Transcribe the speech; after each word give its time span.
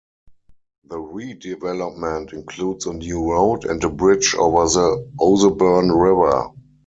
The 0.85 0.95
redevelopment 0.97 2.33
includes 2.33 2.87
a 2.87 2.93
new 2.95 3.31
road 3.33 3.65
and 3.65 3.83
a 3.83 3.89
bridge 3.91 4.33
over 4.33 4.63
the 4.67 5.07
Ouseburn 5.21 5.91
river. 5.95 6.49